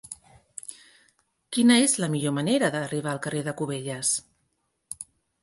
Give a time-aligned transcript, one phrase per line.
[1.57, 4.17] Quina és la millor manera d'arribar al carrer de Cubelles?